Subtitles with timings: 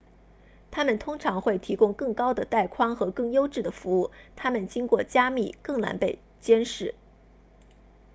[0.71, 6.95] 它们通常会提供更高的带宽和更优质的服务它们经过加密更难被监视